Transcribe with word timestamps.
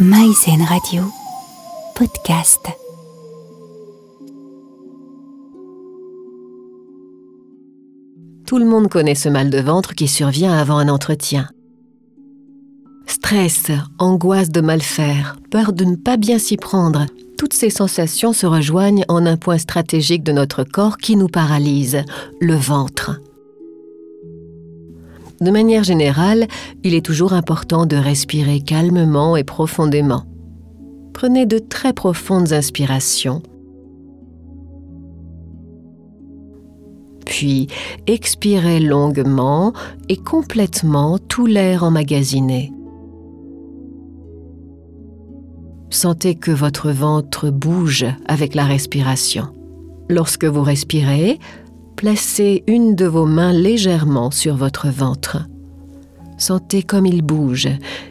Maïzen 0.00 0.62
Radio, 0.62 1.02
podcast. 1.96 2.60
Tout 8.46 8.58
le 8.58 8.64
monde 8.64 8.86
connaît 8.86 9.16
ce 9.16 9.28
mal 9.28 9.50
de 9.50 9.58
ventre 9.58 9.96
qui 9.96 10.06
survient 10.06 10.56
avant 10.56 10.78
un 10.78 10.88
entretien. 10.88 11.48
Stress, 13.08 13.72
angoisse 13.98 14.50
de 14.50 14.60
mal 14.60 14.82
faire, 14.82 15.34
peur 15.50 15.72
de 15.72 15.84
ne 15.84 15.96
pas 15.96 16.16
bien 16.16 16.38
s'y 16.38 16.56
prendre, 16.56 17.06
toutes 17.36 17.54
ces 17.54 17.70
sensations 17.70 18.32
se 18.32 18.46
rejoignent 18.46 19.04
en 19.08 19.26
un 19.26 19.36
point 19.36 19.58
stratégique 19.58 20.22
de 20.22 20.30
notre 20.30 20.62
corps 20.62 20.98
qui 20.98 21.16
nous 21.16 21.26
paralyse, 21.26 22.04
le 22.40 22.54
ventre. 22.54 23.20
De 25.40 25.50
manière 25.50 25.84
générale, 25.84 26.48
il 26.82 26.94
est 26.94 27.04
toujours 27.04 27.32
important 27.32 27.86
de 27.86 27.96
respirer 27.96 28.60
calmement 28.60 29.36
et 29.36 29.44
profondément. 29.44 30.24
Prenez 31.12 31.46
de 31.46 31.58
très 31.58 31.92
profondes 31.92 32.52
inspirations. 32.52 33.42
Puis 37.24 37.68
expirez 38.06 38.80
longuement 38.80 39.72
et 40.08 40.16
complètement 40.16 41.18
tout 41.18 41.46
l'air 41.46 41.84
emmagasiné. 41.84 42.72
Sentez 45.90 46.34
que 46.34 46.50
votre 46.50 46.90
ventre 46.90 47.50
bouge 47.50 48.06
avec 48.26 48.54
la 48.54 48.64
respiration. 48.64 49.48
Lorsque 50.08 50.44
vous 50.44 50.62
respirez, 50.62 51.38
placez 51.98 52.62
une 52.68 52.94
de 52.94 53.06
vos 53.06 53.26
mains 53.26 53.52
légèrement 53.52 54.30
sur 54.30 54.54
votre 54.54 54.88
ventre. 54.88 55.48
Sentez 56.38 56.84
comme 56.84 57.06
il 57.06 57.22
bouge 57.22 57.68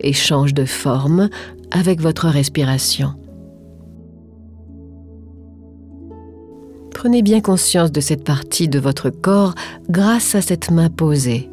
et 0.00 0.12
change 0.12 0.52
de 0.52 0.66
forme 0.66 1.30
avec 1.70 2.02
votre 2.02 2.28
respiration. 2.28 3.14
Prenez 6.90 7.22
bien 7.22 7.40
conscience 7.40 7.90
de 7.90 8.02
cette 8.02 8.22
partie 8.22 8.68
de 8.68 8.78
votre 8.78 9.08
corps 9.08 9.54
grâce 9.88 10.34
à 10.34 10.42
cette 10.42 10.70
main 10.70 10.90
posée. 10.90 11.48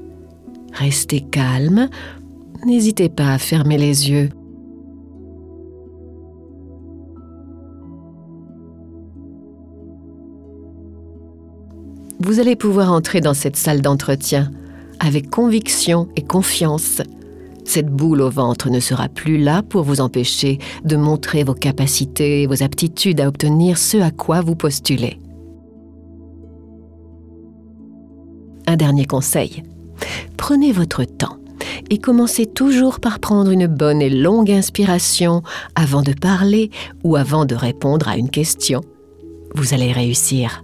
Restez 0.73 1.21
calme, 1.21 1.87
n'hésitez 2.65 3.07
pas 3.07 3.35
à 3.35 3.37
fermer 3.37 3.77
les 3.77 4.09
yeux 4.09 4.29
vous 12.19 12.39
allez 12.39 12.55
pouvoir 12.55 12.91
entrer 12.91 13.21
dans 13.21 13.33
cette 13.33 13.55
salle 13.55 13.81
d'entretien 13.81 14.51
avec 14.99 15.29
conviction 15.29 16.07
et 16.15 16.23
confiance. 16.23 17.01
Cette 17.63 17.87
boule 17.87 18.21
au 18.21 18.29
ventre 18.29 18.69
ne 18.69 18.79
sera 18.79 19.09
plus 19.09 19.37
là 19.37 19.61
pour 19.61 19.83
vous 19.83 20.01
empêcher 20.01 20.57
de 20.85 20.95
montrer 20.95 21.43
vos 21.43 21.53
capacités 21.53 22.43
et 22.43 22.47
vos 22.47 22.63
aptitudes 22.63 23.21
à 23.21 23.27
obtenir 23.27 23.77
ce 23.77 23.97
à 23.97 24.09
quoi 24.11 24.41
vous 24.41 24.55
postulez. 24.55 25.19
Un 28.65 28.77
dernier 28.77 29.05
conseil. 29.05 29.63
Prenez 30.37 30.71
votre 30.71 31.03
temps 31.03 31.37
et 31.89 31.99
commencez 31.99 32.45
toujours 32.45 32.99
par 32.99 33.19
prendre 33.19 33.51
une 33.51 33.67
bonne 33.67 34.01
et 34.01 34.09
longue 34.09 34.51
inspiration 34.51 35.41
avant 35.75 36.01
de 36.01 36.13
parler 36.13 36.71
ou 37.03 37.15
avant 37.15 37.45
de 37.45 37.55
répondre 37.55 38.07
à 38.07 38.17
une 38.17 38.29
question. 38.29 38.81
Vous 39.55 39.73
allez 39.73 39.91
réussir. 39.91 40.63